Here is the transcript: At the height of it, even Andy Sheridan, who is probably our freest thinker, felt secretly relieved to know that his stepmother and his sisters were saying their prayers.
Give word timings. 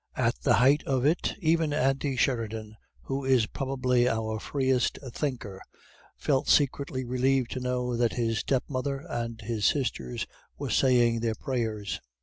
At 0.15 0.33
the 0.41 0.55
height 0.55 0.81
of 0.87 1.05
it, 1.05 1.35
even 1.41 1.73
Andy 1.73 2.15
Sheridan, 2.15 2.75
who 3.03 3.23
is 3.23 3.45
probably 3.45 4.09
our 4.09 4.39
freest 4.39 4.97
thinker, 5.13 5.61
felt 6.17 6.47
secretly 6.49 7.05
relieved 7.05 7.51
to 7.51 7.59
know 7.59 7.95
that 7.95 8.13
his 8.13 8.39
stepmother 8.39 9.05
and 9.07 9.39
his 9.41 9.63
sisters 9.67 10.25
were 10.57 10.71
saying 10.71 11.19
their 11.19 11.35
prayers. 11.35 12.01